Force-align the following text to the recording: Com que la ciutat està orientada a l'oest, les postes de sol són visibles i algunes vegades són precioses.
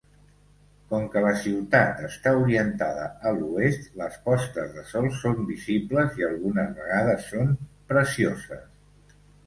Com 0.93 1.03
que 1.15 1.21
la 1.25 1.33
ciutat 1.41 1.99
està 2.07 2.33
orientada 2.45 3.05
a 3.31 3.35
l'oest, 3.37 3.87
les 4.01 4.17
postes 4.31 4.75
de 4.81 4.87
sol 4.95 5.13
són 5.21 5.47
visibles 5.53 6.21
i 6.23 6.29
algunes 6.33 6.77
vegades 6.83 7.31
són 7.33 7.57
precioses. 7.95 8.71